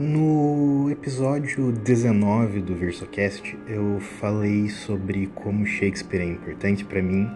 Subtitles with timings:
[0.00, 7.28] No episódio 19 do VersoCast, eu falei sobre como Shakespeare é importante para mim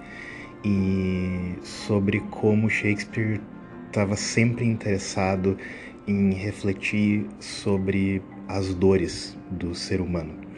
[0.64, 3.40] e sobre como Shakespeare
[3.88, 5.58] estava sempre interessado
[6.06, 10.51] em refletir sobre as dores do ser humano.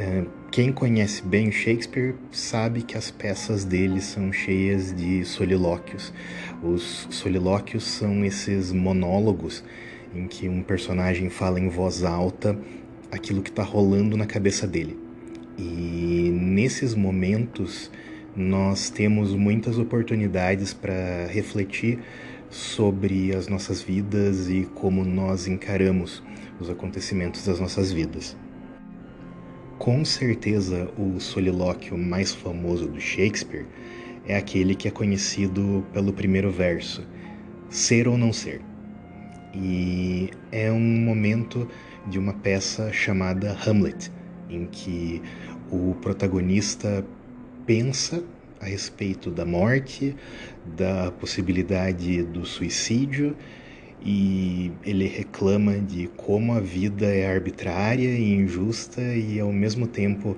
[0.00, 6.14] É, quem conhece bem Shakespeare sabe que as peças dele são cheias de solilóquios.
[6.62, 9.64] Os solilóquios são esses monólogos
[10.14, 12.56] em que um personagem fala em voz alta
[13.10, 14.96] aquilo que está rolando na cabeça dele.
[15.58, 17.90] E nesses momentos
[18.36, 21.98] nós temos muitas oportunidades para refletir
[22.48, 26.22] sobre as nossas vidas e como nós encaramos
[26.60, 28.36] os acontecimentos das nossas vidas.
[29.78, 33.64] Com certeza, o solilóquio mais famoso do Shakespeare
[34.26, 37.06] é aquele que é conhecido pelo primeiro verso:
[37.70, 38.60] Ser ou não ser.
[39.54, 41.68] E é um momento
[42.08, 44.10] de uma peça chamada Hamlet,
[44.50, 45.22] em que
[45.70, 47.06] o protagonista
[47.64, 48.24] pensa
[48.60, 50.16] a respeito da morte,
[50.76, 53.36] da possibilidade do suicídio
[54.04, 60.36] e ele reclama de como a vida é arbitrária e injusta e ao mesmo tempo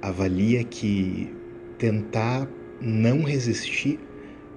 [0.00, 1.30] avalia que
[1.78, 2.48] tentar
[2.80, 3.98] não resistir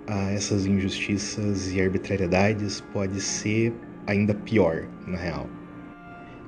[0.07, 3.73] a essas injustiças e arbitrariedades pode ser
[4.07, 5.49] ainda pior, na real.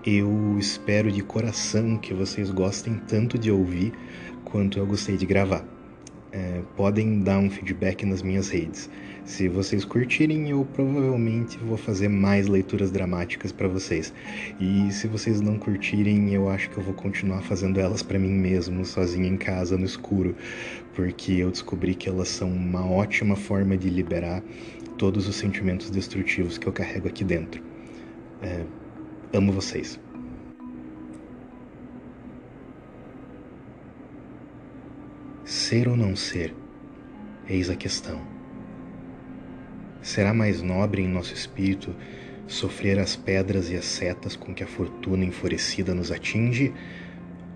[0.06, 3.94] Eu espero de coração que vocês gostem tanto de ouvir
[4.46, 5.77] quanto eu gostei de gravar.
[6.32, 8.90] É, podem dar um feedback nas minhas redes.
[9.24, 14.14] Se vocês curtirem, eu provavelmente vou fazer mais leituras dramáticas para vocês.
[14.60, 18.32] E se vocês não curtirem, eu acho que eu vou continuar fazendo elas para mim
[18.32, 20.36] mesmo, sozinho em casa, no escuro,
[20.94, 24.44] porque eu descobri que elas são uma ótima forma de liberar
[24.98, 27.62] todos os sentimentos destrutivos que eu carrego aqui dentro.
[28.42, 28.66] É,
[29.34, 30.00] amo vocês.
[35.68, 36.56] Ser ou não ser,
[37.46, 38.22] eis a questão.
[40.02, 41.94] Será mais nobre em nosso espírito
[42.48, 46.74] sofrer as pedras e as setas com que a fortuna enfurecida nos atinge,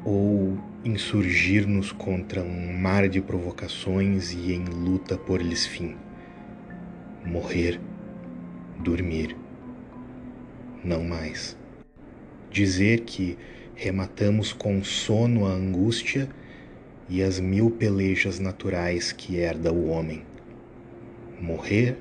[0.04, 5.96] ou insurgir-nos contra um mar de provocações e em luta por lhes fim?
[7.26, 7.80] morrer,
[8.78, 9.38] dormir.
[10.84, 11.58] Não mais.
[12.50, 13.38] Dizer que
[13.74, 16.28] rematamos com sono a angústia
[17.12, 20.24] e as mil pelejas naturais que herda o homem.
[21.42, 21.98] Morrer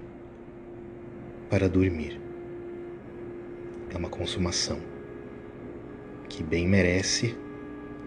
[1.50, 2.21] para dormir.
[3.93, 4.78] É uma consumação
[6.28, 7.37] que bem merece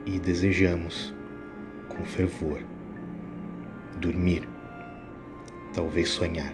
[0.05, 1.13] e desejamos
[1.89, 2.61] com fervor.
[3.99, 4.47] Dormir,
[5.73, 6.53] talvez sonhar.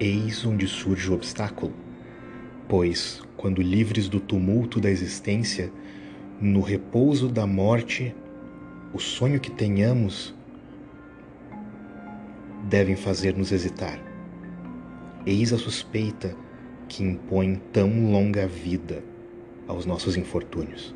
[0.00, 1.72] Eis onde surge o obstáculo,
[2.68, 5.70] pois, quando livres do tumulto da existência,
[6.40, 8.12] no repouso da morte,
[8.94, 10.32] o sonho que tenhamos
[12.68, 14.00] devem fazer-nos hesitar.
[15.26, 16.36] Eis a suspeita
[16.88, 19.02] que impõe tão longa vida
[19.66, 20.94] aos nossos infortúnios.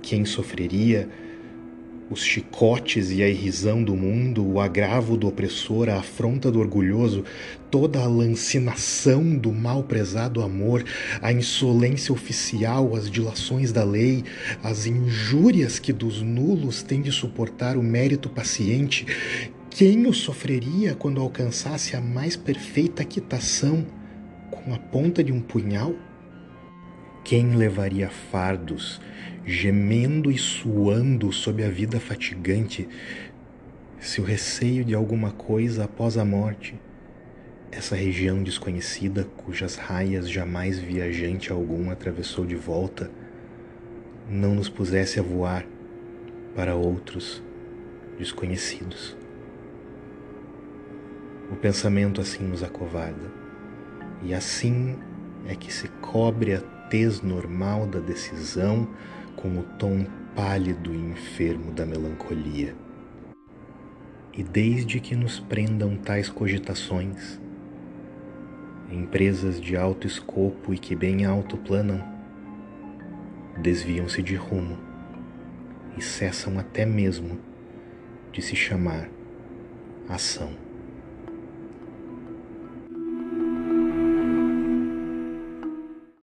[0.00, 1.10] Quem sofreria
[2.10, 7.24] os chicotes e a irrisão do mundo, o agravo do opressor, a afronta do orgulhoso,
[7.70, 10.84] toda a lancinação do mal prezado amor,
[11.20, 14.24] a insolência oficial, as dilações da lei,
[14.62, 19.06] as injúrias que dos nulos tem de suportar o mérito paciente,
[19.70, 23.86] quem o sofreria quando alcançasse a mais perfeita quitação
[24.50, 25.94] com a ponta de um punhal?
[27.28, 28.98] Quem levaria fardos,
[29.44, 32.88] gemendo e suando sob a vida fatigante,
[34.00, 36.74] se o receio de alguma coisa após a morte,
[37.70, 43.10] essa região desconhecida cujas raias jamais viajante algum atravessou de volta,
[44.26, 45.66] não nos pusesse a voar
[46.56, 47.42] para outros
[48.18, 49.14] desconhecidos.
[51.52, 53.30] O pensamento assim nos acovarda,
[54.22, 54.96] e assim
[55.46, 58.88] é que se cobre a tez normal da decisão
[59.36, 62.74] com o tom pálido e enfermo da melancolia.
[64.32, 67.40] E desde que nos prendam tais cogitações,
[68.90, 72.02] empresas de alto escopo e que bem alto planam,
[73.60, 74.78] desviam-se de rumo
[75.96, 77.38] e cessam até mesmo
[78.32, 79.08] de se chamar
[80.08, 80.67] ação.